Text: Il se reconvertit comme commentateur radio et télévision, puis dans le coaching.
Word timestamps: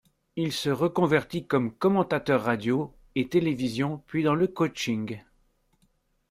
Il 0.35 0.51
se 0.51 0.71
reconvertit 0.71 1.45
comme 1.45 1.71
commentateur 1.77 2.41
radio 2.41 2.91
et 3.13 3.29
télévision, 3.29 4.01
puis 4.07 4.23
dans 4.23 4.33
le 4.33 4.47
coaching. 4.47 5.21